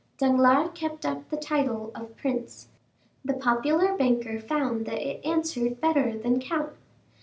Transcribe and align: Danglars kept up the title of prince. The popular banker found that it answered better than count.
Danglars 0.17 0.71
kept 0.73 1.05
up 1.05 1.29
the 1.29 1.37
title 1.37 1.91
of 1.93 2.17
prince. 2.17 2.69
The 3.23 3.35
popular 3.35 3.95
banker 3.95 4.39
found 4.39 4.87
that 4.87 4.97
it 4.99 5.23
answered 5.23 5.79
better 5.79 6.17
than 6.17 6.39
count. 6.41 6.71